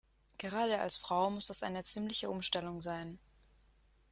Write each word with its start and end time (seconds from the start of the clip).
Gerade 0.39 0.79
als 0.79 0.97
Frau 0.97 1.29
muss 1.29 1.45
das 1.45 1.61
eine 1.61 1.83
ziemliche 1.83 2.27
Umstellung 2.31 2.81
sein. 2.81 3.19